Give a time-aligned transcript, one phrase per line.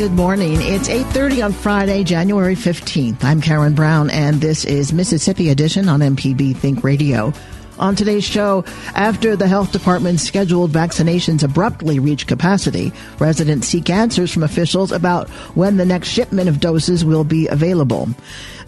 [0.00, 0.56] Good morning.
[0.62, 3.22] It's 8:30 on Friday, January 15th.
[3.22, 7.34] I'm Karen Brown and this is Mississippi Edition on MPB Think Radio.
[7.78, 14.32] On today's show, after the health department's scheduled vaccinations abruptly reach capacity, residents seek answers
[14.32, 18.08] from officials about when the next shipment of doses will be available.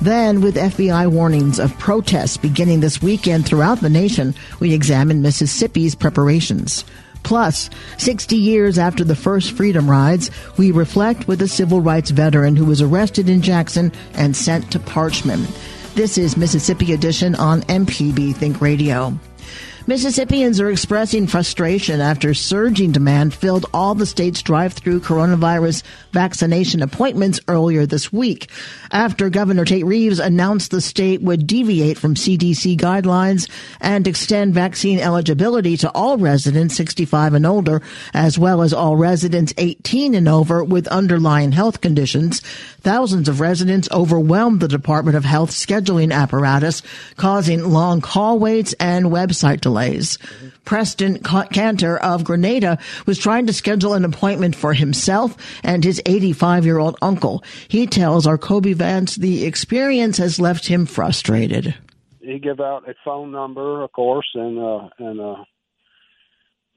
[0.02, 5.94] Then, with FBI warnings of protests beginning this weekend throughout the nation, we examine Mississippi's
[5.94, 6.84] preparations.
[7.22, 12.56] Plus, 60 years after the first Freedom Rides, we reflect with a civil rights veteran
[12.56, 15.46] who was arrested in Jackson and sent to Parchman.
[15.94, 19.18] This is Mississippi Edition on MPB Think Radio.
[19.84, 25.82] Mississippians are expressing frustration after surging demand filled all the state's drive-through coronavirus
[26.12, 28.48] vaccination appointments earlier this week.
[28.92, 33.50] After Governor Tate Reeves announced the state would deviate from CDC guidelines
[33.80, 37.82] and extend vaccine eligibility to all residents 65 and older,
[38.14, 42.38] as well as all residents 18 and over with underlying health conditions,
[42.82, 46.82] thousands of residents overwhelmed the Department of Health scheduling apparatus,
[47.16, 50.18] causing long call waits and website delays delays.
[50.64, 56.66] Preston Cantner of Grenada was trying to schedule an appointment for himself and his 85
[56.66, 57.42] year old uncle.
[57.68, 61.74] He tells our Kobee Vance the experience has left him frustrated.
[62.20, 65.44] He gave out a phone number, of course, and uh, and uh,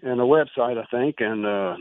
[0.01, 1.75] and a website, I think, and uh,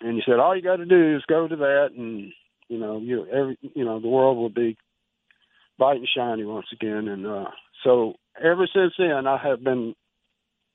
[0.00, 2.32] and he said all you got to do is go to that, and
[2.68, 4.76] you know, you every you know the world will be
[5.78, 7.46] bright and shiny once again, and uh,
[7.84, 9.94] so ever since then, I have been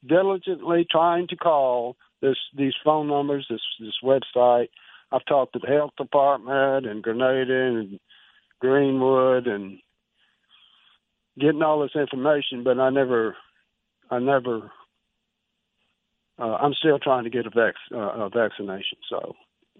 [0.07, 4.69] diligently trying to call this these phone numbers, this this website.
[5.11, 7.99] I've talked to the health department and Grenada and
[8.59, 9.79] Greenwood and
[11.39, 13.35] getting all this information, but I never,
[14.09, 14.71] I never,
[16.39, 18.97] uh, I'm still trying to get a, vac- uh, a vaccination.
[19.09, 19.35] So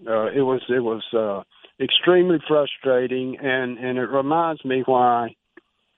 [0.07, 1.43] uh, it was it was uh,
[1.83, 5.35] extremely frustrating, and and it reminds me why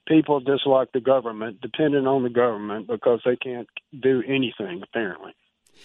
[0.07, 3.67] people dislike the government, dependent on the government, because they can't
[4.01, 5.33] do anything apparently.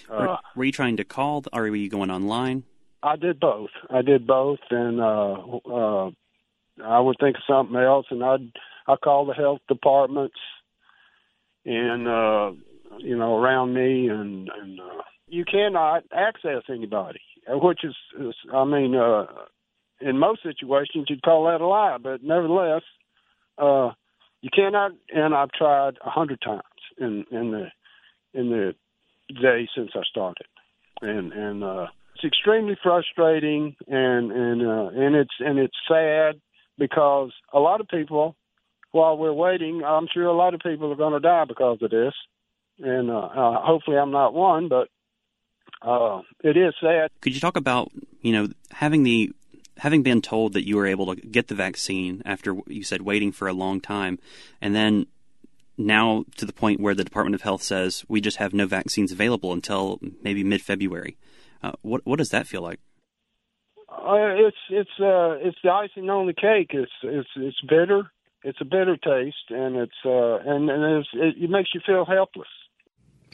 [0.09, 2.65] Uh, were you trying to call, or were you going online?
[3.03, 3.71] I did both.
[3.91, 5.35] I did both, and uh,
[5.71, 6.11] uh,
[6.85, 8.53] I would think of something else, and I'd
[8.87, 10.37] I call the health departments,
[11.65, 12.53] and uh,
[12.99, 18.65] you know around me, and and uh, you cannot access anybody, which is, is I
[18.65, 19.27] mean, uh,
[20.01, 22.83] in most situations you'd call that a lie, but nevertheless,
[23.59, 23.91] uh,
[24.43, 24.93] you cannot.
[25.15, 26.63] And I've tried a hundred times
[26.99, 27.69] in in the
[28.35, 28.75] in the
[29.41, 30.47] day since I started,
[31.01, 36.41] and and uh, it's extremely frustrating, and and uh, and it's and it's sad
[36.79, 38.37] because a lot of people,
[38.91, 41.91] while we're waiting, I'm sure a lot of people are going to die because of
[41.91, 42.15] this,
[42.79, 44.89] and uh, uh, hopefully I'm not one, but
[45.83, 47.11] uh, it is sad.
[47.21, 47.91] Could you talk about
[48.21, 49.33] you know having the
[49.79, 53.33] having been told that you were able to get the vaccine after you said waiting
[53.33, 54.19] for a long time,
[54.61, 55.07] and then
[55.79, 59.13] now to the point where the Department of Health says we just have no vaccines
[59.13, 61.17] available until maybe mid February.
[61.63, 62.81] Uh, what what does that feel like?
[63.89, 66.71] Uh, it's it's uh, it's the icing on the cake.
[66.71, 68.11] It's it's it's bitter.
[68.45, 72.05] It's a bitter taste, and it's uh, and and it's, it, it makes you feel
[72.05, 72.49] helpless.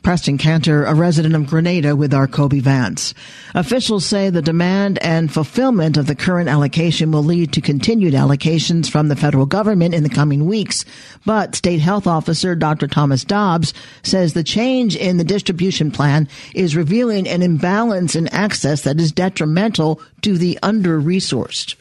[0.02, 3.14] Preston Cantner, a resident of Grenada with our Kobee Vance.
[3.54, 8.90] Officials say the demand and fulfillment of the current allocation will lead to continued allocations
[8.90, 10.84] from the federal government in the coming weeks.
[11.26, 12.86] But State Health Officer Dr.
[12.86, 18.82] Thomas Dobbs says the change in the distribution plan is revealing an imbalance in access
[18.82, 21.74] that is detrimental to the under-resourced.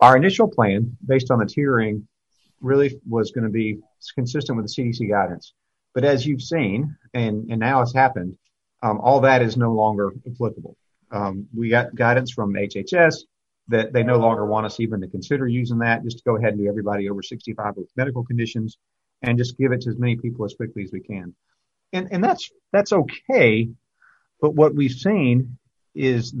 [0.00, 2.04] Our initial plan, based on the tiering,
[2.60, 3.78] really was going to be
[4.14, 5.52] consistent with the CDC guidance.
[5.94, 8.36] But as you've seen, and, now it's happened,
[8.82, 10.76] um, all that is no longer applicable.
[11.10, 13.20] Um, we got guidance from HHS
[13.68, 16.50] that they no longer want us even to consider using that, just to go ahead
[16.50, 18.76] and do everybody over 65 with medical conditions
[19.22, 21.34] and just give it to as many people as quickly as we can.
[21.92, 23.70] And, and that's, that's okay.
[24.40, 25.56] But what we've seen
[25.94, 26.32] is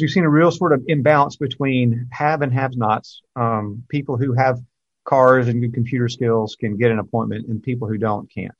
[0.00, 4.34] we've seen a real sort of imbalance between have and have nots, um, people who
[4.34, 4.60] have
[5.10, 8.54] cars and good computer skills can get an appointment and people who don't can't.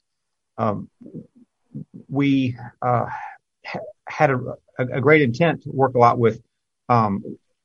[0.59, 0.91] Um,
[2.09, 3.07] we uh,
[3.65, 4.41] ha- had a,
[4.77, 6.43] a, great intent to work a lot with
[6.89, 7.23] um,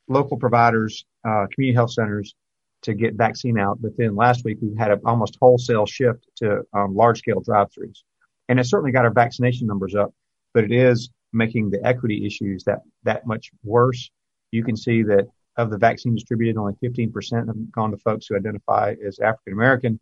[0.07, 2.35] local providers, uh, community health centers
[2.83, 3.81] to get vaccine out.
[3.81, 8.03] But then last week we had an almost wholesale shift to um, large scale drive-throughs.
[8.49, 10.13] And it certainly got our vaccination numbers up,
[10.53, 14.11] but it is making the equity issues that, that much worse.
[14.51, 15.27] You can see that
[15.57, 19.99] of the vaccine distributed, only 15% have gone to folks who identify as African American.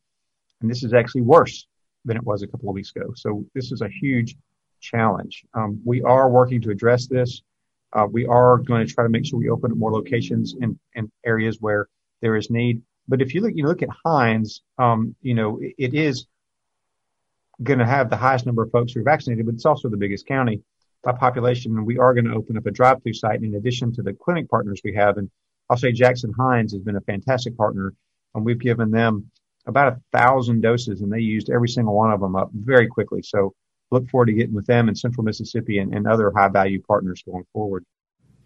[0.61, 1.67] And this is actually worse
[2.05, 3.13] than it was a couple of weeks ago.
[3.15, 4.35] So this is a huge
[4.81, 5.45] challenge.
[5.53, 7.41] Um, we are working to address this.
[7.93, 10.79] Uh, we are going to try to make sure we open up more locations in,
[10.95, 11.87] in areas where
[12.21, 12.81] there is need.
[13.07, 16.25] But if you look, you look at Hinds, um, you know, it, it is
[17.61, 19.97] going to have the highest number of folks who are vaccinated, but it's also the
[19.97, 20.61] biggest county
[21.03, 21.77] by population.
[21.77, 24.49] And we are going to open up a drive-through site in addition to the clinic
[24.49, 25.17] partners we have.
[25.17, 25.29] And
[25.73, 27.95] I'll say Jackson Hinds has been a fantastic partner,
[28.35, 29.31] and we've given them
[29.65, 33.23] about a thousand doses, and they used every single one of them up very quickly.
[33.23, 33.55] So
[33.89, 37.23] look forward to getting with them in Central Mississippi and, and other high value partners
[37.25, 37.85] going forward.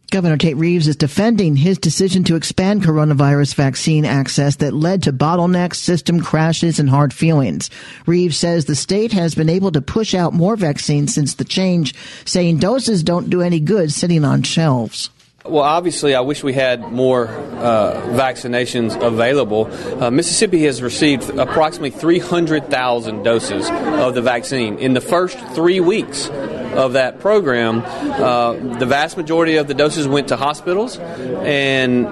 [0.10, 5.12] Governor Tate Reeves is defending his decision to expand coronavirus vaccine access that led to
[5.12, 7.70] bottlenecks, system crashes, and hard feelings.
[8.06, 11.94] Reeves says the state has been able to push out more vaccines since the change,
[12.24, 15.10] saying doses don't do any good sitting on shelves.
[15.50, 19.70] Well, obviously, I wish we had more uh, vaccinations available.
[20.02, 26.28] Uh, Mississippi has received approximately 300,000 doses of the vaccine in the first three weeks
[26.28, 27.82] of that program.
[27.86, 32.08] Uh, the vast majority of the doses went to hospitals, and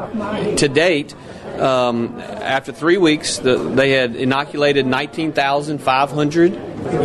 [0.58, 1.14] to date,
[1.60, 6.54] um, after three weeks, the, they had inoculated 19,500.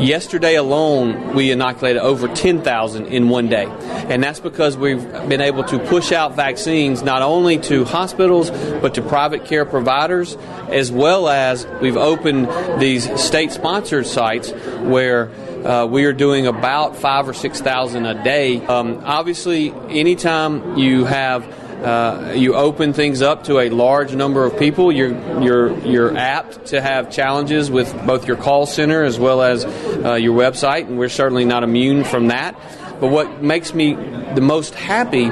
[0.02, 3.64] Yesterday alone, we inoculated over 10,000 in one day.
[3.64, 8.94] And that's because we've been able to push out vaccines not only to hospitals, but
[8.94, 10.36] to private care providers,
[10.68, 12.48] as well as we've opened
[12.80, 14.50] these state sponsored sites
[14.82, 15.30] where
[15.64, 18.64] uh, we are doing about five or six thousand a day.
[18.64, 21.44] Um, obviously, anytime you have
[21.84, 26.66] uh, you open things up to a large number of people, you're you're you're apt
[26.66, 30.98] to have challenges with both your call center as well as uh, your website, and
[30.98, 32.54] we're certainly not immune from that.
[33.00, 35.24] But what makes me the most happy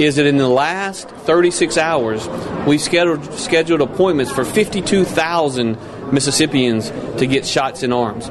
[0.00, 2.28] is that in the last 36 hours,
[2.66, 8.30] we scheduled scheduled appointments for 52,000 Mississippians to get shots in arms.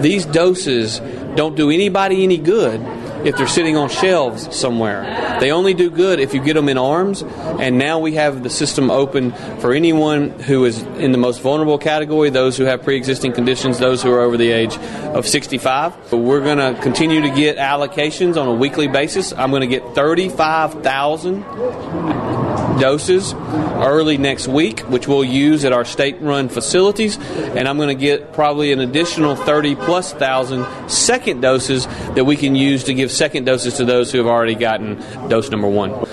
[0.00, 1.00] These doses
[1.34, 2.80] don't do anybody any good
[3.24, 5.38] if they're sitting on shelves somewhere.
[5.40, 8.50] They only do good if you get them in arms, and now we have the
[8.50, 12.96] system open for anyone who is in the most vulnerable category, those who have pre
[12.96, 15.94] existing conditions, those who are over the age of 65.
[16.10, 19.32] But we're going to continue to get allocations on a weekly basis.
[19.32, 26.20] I'm going to get 35,000 doses early next week, which we'll use at our state
[26.20, 27.18] run facilities.
[27.18, 32.36] And I'm going to get probably an additional 30 plus thousand second doses that we
[32.36, 34.96] can use to give second doses to those who have already gotten
[35.28, 36.06] dose number one.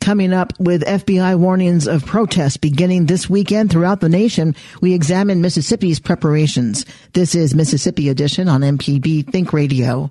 [0.00, 5.42] Coming up with FBI warnings of protests beginning this weekend throughout the nation, we examine
[5.42, 6.86] Mississippi's preparations.
[7.12, 10.10] This is Mississippi Edition on MPB Think Radio.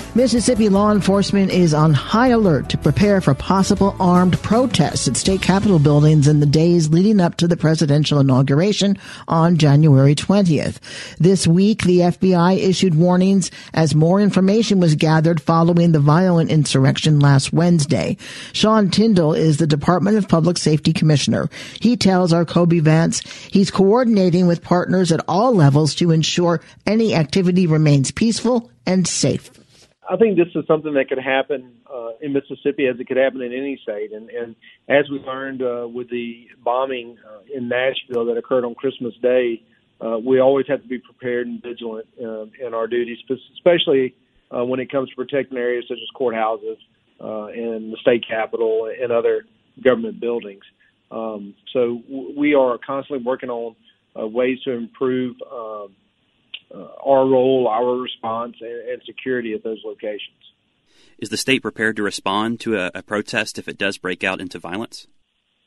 [0.13, 5.41] Mississippi law enforcement is on high alert to prepare for possible armed protests at state
[5.41, 8.97] capitol buildings in the days leading up to the presidential inauguration
[9.29, 10.79] on January 20th.
[11.17, 17.21] This week, the FBI issued warnings as more information was gathered following the violent insurrection
[17.21, 18.17] last Wednesday.
[18.51, 21.49] Sean Tindell is the Department of Public Safety Commissioner.
[21.79, 27.15] He tells our Kobee Vance he's coordinating with partners at all levels to ensure any
[27.15, 29.60] activity remains peaceful and safe.
[30.11, 33.41] I think this is something that could happen uh, in Mississippi as it could happen
[33.41, 34.11] in any state.
[34.11, 34.57] And, and
[34.89, 39.63] as we learned uh, with the bombing uh, in Nashville that occurred on Christmas Day,
[40.05, 43.19] uh, we always have to be prepared and vigilant uh, in our duties,
[43.53, 44.13] especially
[44.53, 46.77] uh, when it comes to protecting areas such as courthouses
[47.21, 49.45] uh, and the state capitol and other
[49.81, 50.63] government buildings.
[51.09, 53.75] Um, so w- we are constantly working on
[54.19, 55.37] uh, ways to improve.
[55.41, 55.85] Uh,
[56.73, 60.37] our role, our response, and, and, security at those locations.
[61.17, 64.39] Is the state prepared to respond to a, a protest if it does break out
[64.39, 65.07] into violence?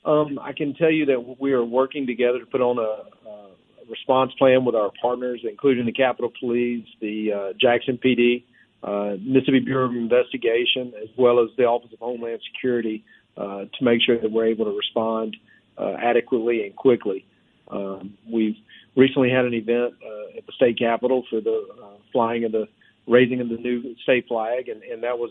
[0.04, 3.48] Um, I can tell you that we are working together to put on a, a
[3.88, 8.44] response plan with our partners, including the Capitol Police, the uh, Jackson PD,
[8.82, 13.04] uh, Mississippi Bureau of Investigation, as well as the Office of Homeland Security,
[13.36, 15.36] uh, to make sure that we're able to respond
[15.78, 17.24] uh, adequately and quickly.
[17.68, 18.56] Um, we've
[18.96, 22.66] recently had an event uh, at the state capitol for the uh, flying of the
[23.06, 25.30] raising of the new state flag, and, and that was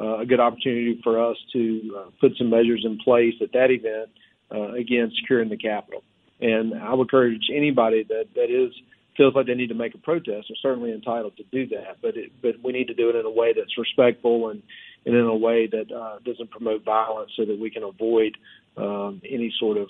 [0.00, 3.70] uh, a good opportunity for us to uh, put some measures in place at that
[3.70, 4.10] event.
[4.54, 6.02] Uh, again, securing the capitol,
[6.40, 8.72] and I would encourage anybody that that is
[9.16, 12.16] feels like they need to make a protest are certainly entitled to do that, but
[12.16, 14.62] it, but we need to do it in a way that's respectful and
[15.06, 18.36] and in a way that uh, doesn't promote violence, so that we can avoid
[18.76, 19.88] um, any sort of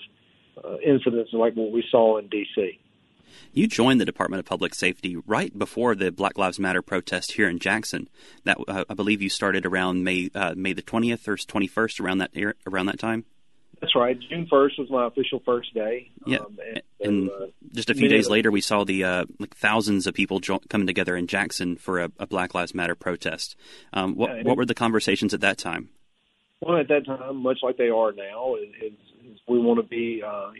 [0.63, 2.79] uh, incidents like what we saw in D.C.
[3.53, 7.49] You joined the Department of Public Safety right before the Black Lives Matter protest here
[7.49, 8.09] in Jackson.
[8.43, 11.99] That uh, I believe you started around May uh, May the twentieth or twenty first
[11.99, 12.31] around that
[12.67, 13.25] around that time.
[13.81, 14.17] That's right.
[14.29, 16.09] June first was my official first day.
[16.25, 19.55] Yeah, um, and, and uh, just a few days later, we saw the uh, like
[19.55, 23.55] thousands of people jo- coming together in Jackson for a, a Black Lives Matter protest.
[23.91, 25.89] Um, what, yeah, what were the conversations at that time?
[26.61, 30.23] Well, at that time, much like they are now, is, is we want to be
[30.25, 30.51] uh,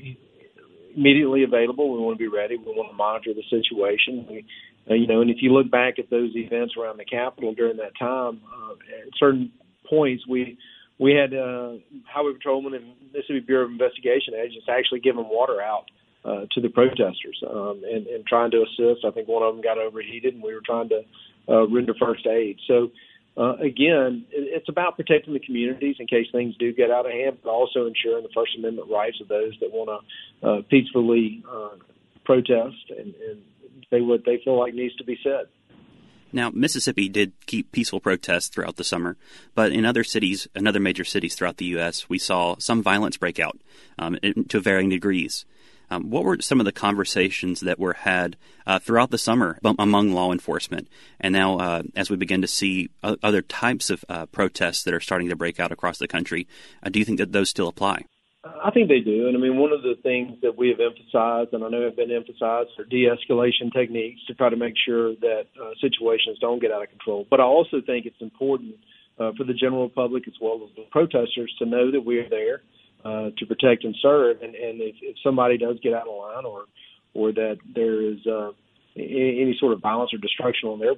[0.95, 1.93] immediately available.
[1.93, 2.57] We want to be ready.
[2.57, 4.25] We want to monitor the situation.
[4.29, 4.45] We,
[4.89, 7.77] uh, you know, and if you look back at those events around the Capitol during
[7.77, 9.51] that time, uh, at certain
[9.89, 10.57] points we
[10.97, 11.73] we had uh,
[12.07, 15.85] highway patrolmen and Mississippi Bureau of Investigation agents actually giving water out
[16.23, 19.05] uh, to the protesters um, and, and trying to assist.
[19.05, 21.01] I think one of them got overheated, and we were trying to
[21.49, 22.57] uh, render first aid.
[22.67, 22.91] So
[23.37, 27.37] uh, again, it's about protecting the communities in case things do get out of hand,
[27.43, 29.89] but also ensuring the First Amendment rights of those that want
[30.41, 31.75] to uh, peacefully uh,
[32.23, 33.41] protest and, and
[33.89, 35.47] say what they feel like needs to be said.
[36.31, 39.15] Now, Mississippi did keep peaceful protests throughout the summer,
[39.53, 43.15] but in other cities, in other major cities throughout the U.S., we saw some violence
[43.15, 43.57] break out
[43.97, 44.17] um,
[44.49, 45.45] to varying degrees.
[45.89, 50.13] Um, what were some of the conversations that were had uh, throughout the summer among
[50.13, 50.87] law enforcement?
[51.19, 54.99] And now, uh, as we begin to see other types of uh, protests that are
[54.99, 56.47] starting to break out across the country,
[56.83, 58.05] uh, do you think that those still apply?
[58.63, 59.27] I think they do.
[59.27, 61.95] And I mean, one of the things that we have emphasized, and I know have
[61.95, 66.61] been emphasized, are de escalation techniques to try to make sure that uh, situations don't
[66.61, 67.25] get out of control.
[67.29, 68.75] But I also think it's important
[69.19, 72.29] uh, for the general public as well as the protesters to know that we are
[72.29, 72.61] there
[73.05, 74.41] uh, to protect and serve.
[74.41, 76.65] And, and if, if somebody does get out of line or
[77.13, 78.51] or that there is uh,
[78.97, 80.95] any, any sort of violence or destruction on their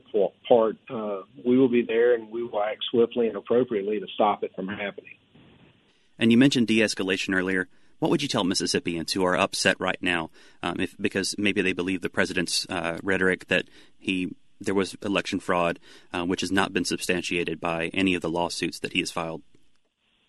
[0.48, 4.44] part, uh, we will be there and we will act swiftly and appropriately to stop
[4.44, 5.14] it from happening.
[6.18, 7.68] And you mentioned de-escalation earlier.
[8.00, 10.30] What would you tell Mississippians who are upset right now,
[10.62, 13.66] um, if because maybe they believe the president's uh, rhetoric that
[13.98, 15.80] he there was election fraud,
[16.14, 19.42] uh, which has not been substantiated by any of the lawsuits that he has filed?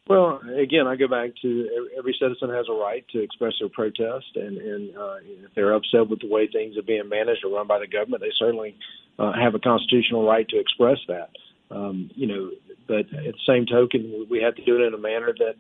[0.08, 4.26] Well, again, I go back to every citizen has a right to express their protest,
[4.36, 7.66] and, and uh, if they're upset with the way things are being managed or run
[7.66, 8.74] by the government, they certainly
[9.18, 11.30] uh, have a constitutional right to express that.
[11.70, 12.50] Um, you know,
[12.86, 15.56] but at the same token, we have to do it in a manner that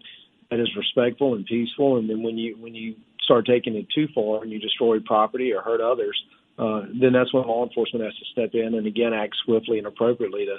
[0.50, 1.98] that is respectful and peaceful.
[1.98, 5.52] And then when you when you start taking it too far and you destroy property
[5.52, 6.18] or hurt others,
[6.58, 9.86] uh, then that's when law enforcement has to step in and again act swiftly and
[9.86, 10.56] appropriately to,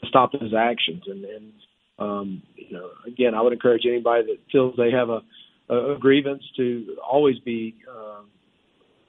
[0.00, 1.02] to stop those actions.
[1.06, 1.52] And, and
[1.98, 5.22] um, you know, again, I would encourage anybody that feels they have a,
[5.68, 8.20] a grievance to always be uh,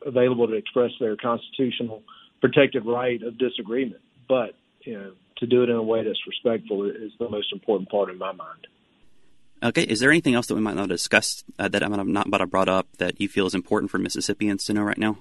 [0.05, 2.03] available to express their constitutional
[2.41, 4.01] protected right of disagreement.
[4.27, 7.89] But you know, to do it in a way that's respectful is the most important
[7.89, 8.67] part in my mind.
[9.63, 12.07] Okay, is there anything else that we might not discuss uh, that I might have
[12.07, 15.17] not brought up that you feel is important for Mississippians to know right now?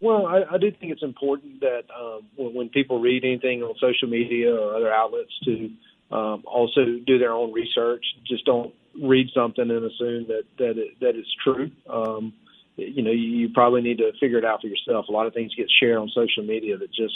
[0.00, 3.74] Well, I, I do think it's important that um, when, when people read anything on
[3.78, 5.70] social media or other outlets to
[6.10, 8.04] um, also do their own research.
[8.26, 11.70] Just don't read something and assume that that it, that it's true.
[11.88, 12.32] Um,
[12.76, 15.06] you know, you, probably need to figure it out for yourself.
[15.08, 17.14] A lot of things get shared on social media that just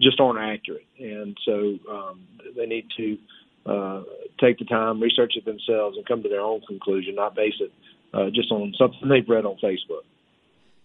[0.00, 2.26] just aren't accurate, and so um,
[2.56, 3.18] they need to
[3.66, 4.02] uh,
[4.40, 7.72] take the time, research it themselves, and come to their own conclusion, not base it
[8.12, 10.02] uh, just on something they've read on Facebook.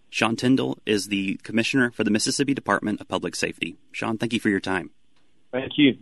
[0.10, 3.78] Sean Tindell is the commissioner for the Mississippi Department of Public Safety.
[3.92, 4.92] Sean, thank you for your time.
[5.52, 5.98] Thank you.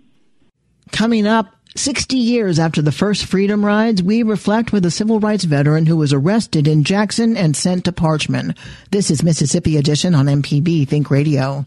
[0.92, 5.44] Coming up, 60 years after the first freedom rides, we reflect with a civil rights
[5.44, 8.58] veteran who was arrested in Jackson and sent to Parchman.
[8.92, 11.66] This is Mississippi Edition on MPB Think Radio.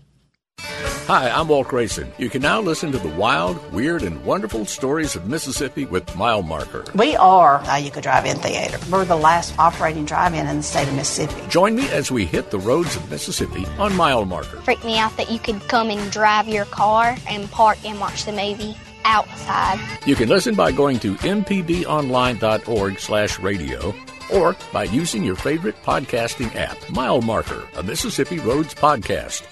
[1.06, 2.12] Hi, I'm Walt Grayson.
[2.16, 6.42] You can now listen to the wild, weird, and wonderful stories of Mississippi with Mile
[6.42, 6.84] Marker.
[6.94, 8.78] We are a You Could Drive In Theater.
[8.90, 11.48] We're the last operating drive in in the state of Mississippi.
[11.48, 14.58] Join me as we hit the roads of Mississippi on Mile Marker.
[14.58, 18.24] Freaked me out that you could come and drive your car and park and watch
[18.24, 19.78] the movie outside.
[20.06, 23.94] You can listen by going to mpbonline.org slash radio
[24.32, 29.46] or by using your favorite podcasting app, Mile Marker, a Mississippi Roads podcast.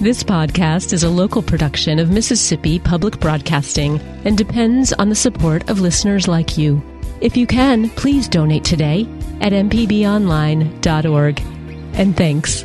[0.00, 5.70] This podcast is a local production of Mississippi Public Broadcasting and depends on the support
[5.70, 6.82] of listeners like you.
[7.20, 9.02] If you can, please donate today
[9.40, 11.40] at mpbonline.org.
[11.94, 12.64] And thanks.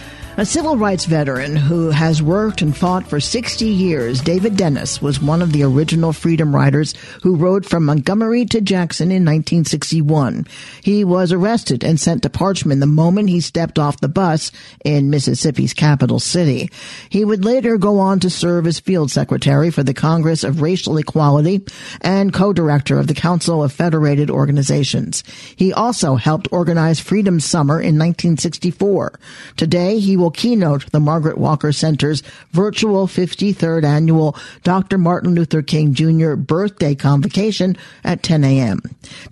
[0.41, 5.21] A civil rights veteran who has worked and fought for 60 years, David Dennis was
[5.21, 10.47] one of the original freedom riders who rode from Montgomery to Jackson in 1961.
[10.81, 14.51] He was arrested and sent to Parchman the moment he stepped off the bus
[14.83, 16.71] in Mississippi's capital city.
[17.07, 20.97] He would later go on to serve as field secretary for the Congress of Racial
[20.97, 21.63] Equality
[22.01, 25.23] and co-director of the Council of Federated Organizations.
[25.55, 29.19] He also helped organize Freedom Summer in 1964.
[29.55, 32.21] Today, he will keynote the Margaret Walker Center's
[32.51, 34.97] virtual 53rd annual Dr.
[34.97, 36.35] Martin Luther King Jr.
[36.35, 38.81] birthday convocation at 10 a.m.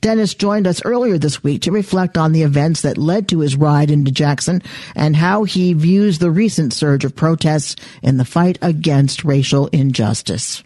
[0.01, 3.55] Dennis joined us earlier this week to reflect on the events that led to his
[3.55, 4.62] ride into Jackson
[4.95, 10.63] and how he views the recent surge of protests in the fight against racial injustice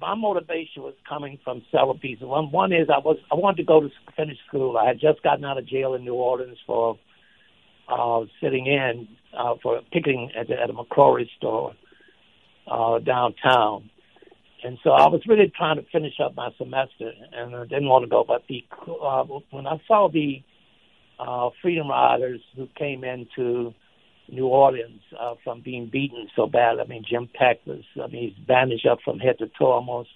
[0.00, 2.24] my motivation was coming from several pieces.
[2.24, 4.76] One, one is I was I wanted to go to finish school.
[4.76, 6.98] I had just gotten out of jail in New Orleans for
[7.88, 11.74] uh, sitting in uh, for picking at, the, at a McCrory store
[12.70, 13.90] uh, downtown.
[14.62, 18.04] And so I was really trying to finish up my semester, and I didn't want
[18.04, 18.24] to go.
[18.26, 20.42] But the uh, when I saw the
[21.18, 23.72] uh, Freedom Riders who came into
[24.28, 28.34] New Orleans uh, from being beaten so bad, I mean Jim Peck was, I mean
[28.34, 30.10] he's bandaged up from head to toe almost,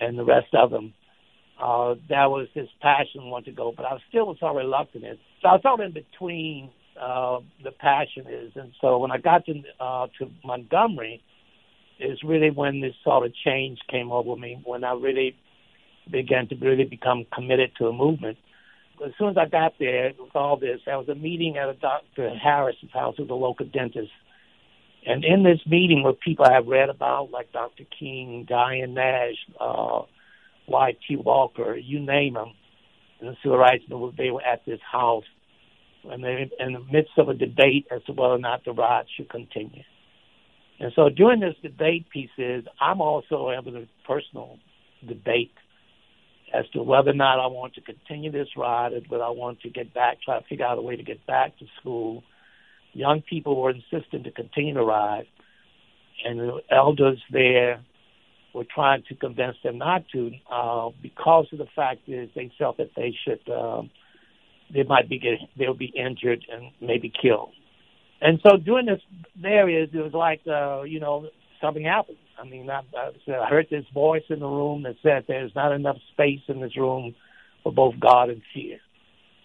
[0.00, 0.92] and the rest of them
[1.60, 5.04] uh, that was his passion want to go, but I still was so reluctant.
[5.40, 9.62] So I of in between uh, the passion is, and so when I got to
[9.80, 11.22] uh, to Montgomery,
[12.00, 14.60] is really when this sort of change came over me.
[14.64, 15.36] When I really
[16.10, 18.38] began to really become committed to a movement.
[19.04, 21.74] As soon as I got there with all this, there was a meeting at a
[21.74, 22.30] Dr.
[22.30, 24.10] Harris's house, who's a local dentist.
[25.06, 27.84] And in this meeting were people I have read about, like Dr.
[27.98, 30.02] King, Diane Nash, uh,
[30.66, 31.16] Wyatt T.
[31.16, 32.52] Walker, you name them,
[33.20, 35.24] and the civil rights movement, they were at this house,
[36.04, 39.10] and they in the midst of a debate as to whether or not the riots
[39.16, 39.82] should continue.
[40.80, 44.58] And so during this debate pieces, I'm also having a personal
[45.06, 45.52] debate
[46.52, 49.70] as to whether or not I want to continue this ride, whether I want to
[49.70, 52.22] get back, try to figure out a way to get back to school.
[52.92, 55.26] Young people were insisting to continue to ride,
[56.24, 57.80] and the elders there
[58.54, 62.76] were trying to convince them not to uh, because of the fact is they felt
[62.78, 63.90] that they should um,
[64.72, 67.52] they might be getting they'll be injured and maybe killed.
[68.20, 69.00] And so during this
[69.40, 71.28] there is it was like uh, you know
[71.60, 72.18] something happened.
[72.40, 75.96] I mean I, I heard this voice in the room that said there's not enough
[76.12, 77.14] space in this room
[77.62, 78.78] for both God and fear.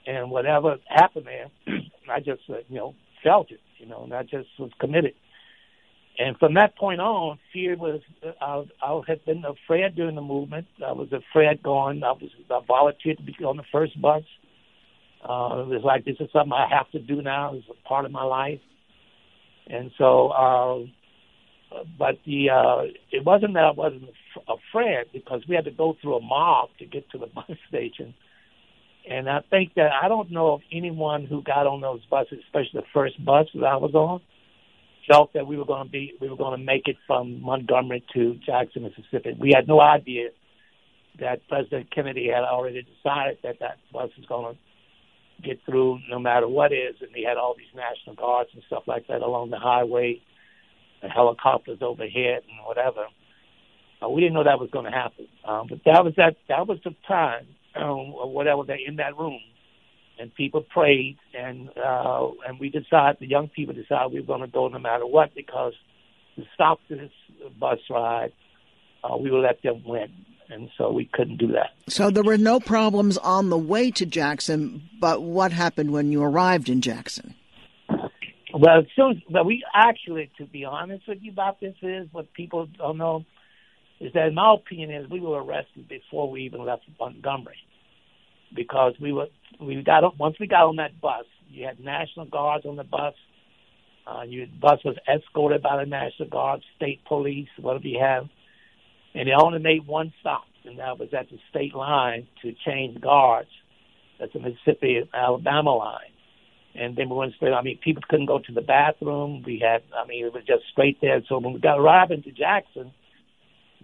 [0.05, 1.47] And whatever happened there,
[2.11, 5.13] I just uh, you know felt it, you know, and I just was committed.
[6.17, 8.01] And from that point on, fear was,
[8.41, 10.67] I, I had been afraid during the movement.
[10.85, 14.23] I was afraid going, I was, I volunteered to be on the first bus.
[15.23, 17.53] Uh, it was like, this is something I have to do now.
[17.53, 18.59] It's a part of my life.
[19.67, 20.79] And so, uh,
[21.97, 24.09] but the, uh, it wasn't that I wasn't
[24.47, 28.13] afraid because we had to go through a mob to get to the bus station.
[29.09, 32.81] And I think that I don't know of anyone who got on those buses, especially
[32.81, 34.21] the first bus that I was on,
[35.07, 38.03] felt that we were going to be we were going to make it from Montgomery
[38.13, 39.35] to Jackson, Mississippi.
[39.39, 40.29] We had no idea
[41.19, 46.19] that President Kennedy had already decided that that bus was going to get through no
[46.19, 49.49] matter what is, and he had all these National Guards and stuff like that along
[49.49, 50.21] the highway,
[51.01, 53.05] the helicopters overhead and whatever.
[54.01, 56.67] Uh, we didn't know that was going to happen, um, but that was that that
[56.67, 59.39] was the time, um, or whatever, they in that room
[60.19, 64.41] and people prayed, and uh, and we decided, the young people decided we were going
[64.41, 65.73] to go no matter what because
[66.35, 67.11] to stop this
[67.59, 68.33] bus ride,
[69.03, 70.11] uh, we would let them win,
[70.49, 71.71] and so we couldn't do that.
[71.87, 76.21] So there were no problems on the way to Jackson, but what happened when you
[76.21, 77.35] arrived in Jackson?
[78.53, 82.67] Well, soon but we actually, to be honest with you about this, is what people
[82.77, 83.25] don't know
[84.01, 87.57] is that, in my opinion, is we were arrested before we even left Montgomery
[88.53, 89.27] because we were
[89.59, 93.13] we got once we got on that bus, you had National Guards on the bus.
[94.07, 98.27] Uh, your bus was escorted by the National Guard, state police, whatever you have,
[99.13, 102.99] and they only made one stop, and that was at the state line to change
[103.01, 103.49] guards.
[104.19, 106.11] That's the Mississippi Alabama line,
[106.73, 107.53] and then we went straight.
[107.53, 109.43] I mean, people couldn't go to the bathroom.
[109.45, 111.21] We had, I mean, it was just straight there.
[111.29, 112.91] So when we got arrived into Jackson,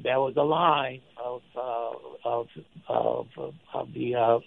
[0.01, 1.91] there was a line of uh,
[2.25, 2.47] of
[2.88, 3.28] of,
[3.73, 4.39] of the uh,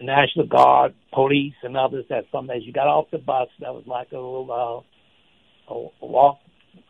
[0.00, 3.84] National Guard, police, and others that from as you got off the bus, that was
[3.86, 4.84] like a little
[5.70, 6.38] uh, a walk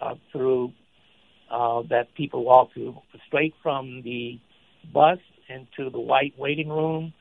[0.00, 0.72] uh, through
[1.50, 4.38] uh, that people walk through straight from the
[4.92, 7.12] bus into the white waiting room,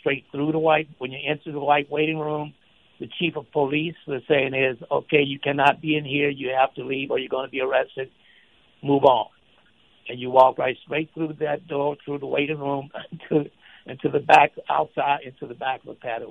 [0.00, 0.88] straight through the white.
[0.98, 2.54] When you enter the white waiting room,
[3.00, 6.28] the chief of police was saying is, okay, you cannot be in here.
[6.28, 8.10] You have to leave, or you're going to be arrested.
[8.82, 9.28] Move on.
[10.08, 12.90] And you walk right straight through that door, through the waiting room
[13.28, 13.46] to
[13.86, 16.26] into the back, outside, into the back of a paddy.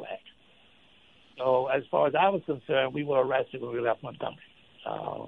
[1.38, 4.38] So as far as I was concerned, we were arrested when we left Montgomery.
[4.86, 5.26] Uh,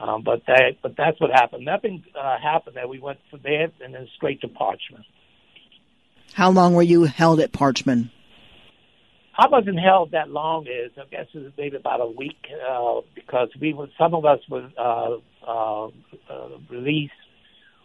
[0.00, 1.64] um, but that, but that's what happened.
[1.64, 2.86] Nothing uh, happened there.
[2.86, 5.04] We went from there and then straight to Parchman.
[6.34, 8.10] How long were you held at Parchman?
[9.36, 10.66] I wasn't held that long.
[10.66, 14.24] Is I guess it was maybe about a week uh, because we were some of
[14.24, 17.12] us were uh, uh, uh, released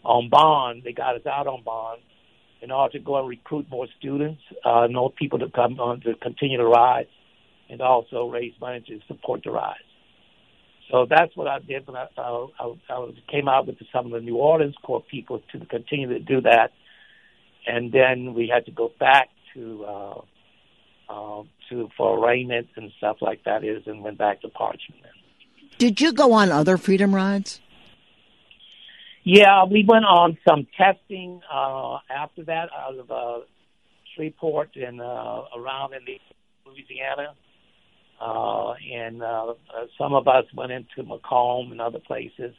[0.03, 0.81] on bond.
[0.83, 2.01] They got us out on bond,
[2.63, 6.15] in order to go and recruit more students, uh, more people to come on to
[6.15, 7.08] continue to rise,
[7.69, 9.76] and also raise money to support the rise.
[10.89, 14.12] So that's what I did when I, uh, I, I came out with some of
[14.13, 16.71] the New Orleans CORE people to continue to do that,
[17.67, 20.21] and then we had to go back to uh,
[21.10, 25.04] uh, to for arraignment and stuff like that is, and went back to Parchman.
[25.78, 27.60] Did you go on other freedom rides?
[29.23, 33.45] Yeah, we went on some testing uh, after that out of uh,
[34.15, 36.01] Shreveport and uh, around in
[36.65, 37.33] Louisiana.
[38.21, 42.53] Uh, and uh, uh, some of us went into McComb and other places.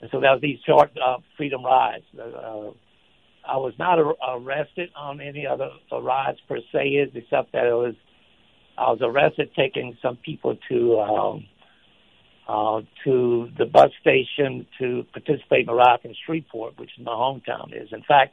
[0.00, 2.04] And so that was these short uh, freedom rides.
[2.18, 2.70] Uh,
[3.48, 7.72] I was not ar- arrested on any other uh, rides per se, except that it
[7.72, 7.94] was
[8.78, 11.46] I was arrested taking some people to um,
[12.48, 17.72] uh, to the bus station to participate in Iraq in Shreveport, which is my hometown
[17.72, 17.92] is.
[17.92, 18.32] In fact,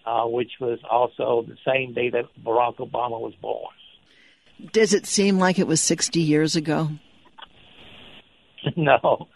[0.05, 3.71] uh, which was also the same day that Barack Obama was born.
[4.73, 6.89] Does it seem like it was 60 years ago?
[8.75, 9.27] no.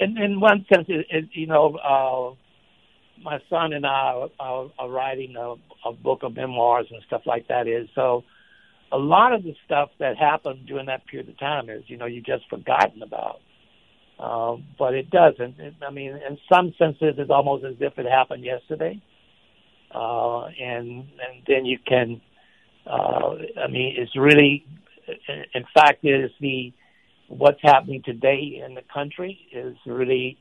[0.00, 2.34] In, in one sense, it, it, you know, uh,
[3.22, 5.54] my son and I are, are writing a,
[5.88, 7.66] a book of memoirs and stuff like that.
[7.66, 8.24] Is so
[8.90, 12.06] a lot of the stuff that happened during that period of time is you know
[12.06, 13.40] you just forgotten about.
[14.18, 15.58] Um, but it doesn't.
[15.58, 19.00] It, I mean, in some senses, it's almost as if it happened yesterday.
[19.94, 22.20] Uh, and and then you can.
[22.86, 24.64] Uh, I mean, it's really,
[25.54, 26.72] in fact, is the
[27.28, 30.36] what's happening today in the country is really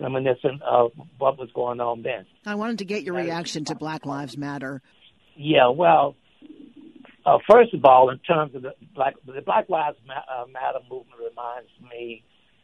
[0.00, 2.26] reminiscent of what was going on then.
[2.46, 4.82] I wanted to get your reaction to Black Lives Matter.
[5.36, 6.16] Yeah, well,
[7.26, 11.18] uh, first of all, in terms of the Black the Black Lives uh, Matter movement,
[11.18, 12.22] reminds me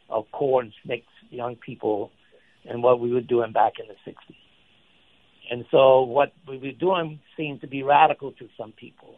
[0.09, 2.11] of CORE and SNCC's young people
[2.65, 4.35] and what we were doing back in the '60s.
[5.49, 9.15] And so, what we were doing seemed to be radical to some people.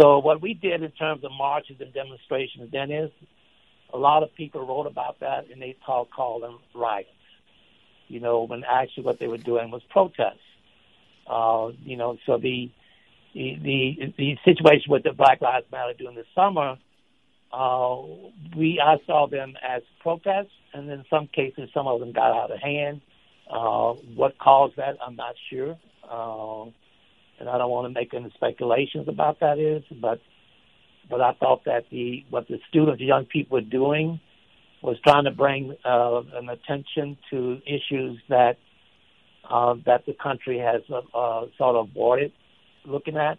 [0.00, 3.10] So, what we did in terms of marches and demonstrations then is
[3.92, 7.10] a lot of people wrote about that and they called, called them riots
[8.12, 10.38] you know, when actually what they were doing was protest.
[11.26, 12.70] Uh, you know, so the
[13.34, 16.76] the the, the situation with the Black Lives Matter during the summer,
[17.52, 17.96] uh,
[18.54, 22.50] we I saw them as protests, and in some cases, some of them got out
[22.50, 23.00] of hand.
[23.50, 25.76] Uh, what caused that, I'm not sure.
[26.08, 26.64] Uh,
[27.40, 30.20] and I don't want to make any speculations about that is, but
[31.08, 34.20] but I thought that the what the students, the young people were doing,
[34.82, 38.58] was trying to bring uh, an attention to issues that
[39.48, 42.32] uh, that the country has uh, sort of avoided
[42.84, 43.38] looking at.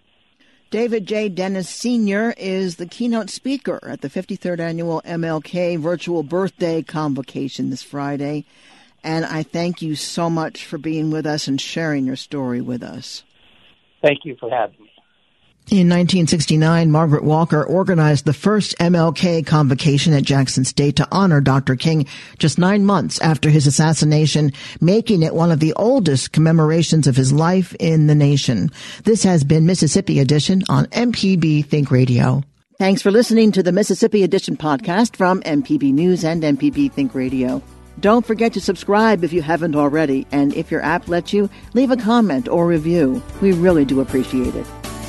[0.70, 1.30] David J.
[1.30, 2.34] Dennis Sr.
[2.36, 8.46] is the keynote speaker at the 53rd annual MLK virtual birthday convocation this Friday.
[9.04, 12.82] And I thank you so much for being with us and sharing your story with
[12.82, 13.24] us.
[14.02, 14.90] Thank you for having me.
[15.72, 21.78] In 1969, Margaret Walker organized the first MLK convocation at Jackson State to honor Dr.
[21.78, 22.06] King
[22.38, 27.32] just nine months after his assassination, making it one of the oldest commemorations of his
[27.32, 28.72] life in the nation.
[29.06, 32.44] This has been Mississippi Edition on MPB Think Radio.
[32.78, 37.64] Thanks for listening to the Mississippi Edition podcast from MPB News and MPB Think Radio.
[38.02, 41.90] Don't forget to subscribe if you haven't already, and if your app lets you, leave
[41.90, 43.24] a comment or review.
[43.42, 44.68] We really do appreciate it.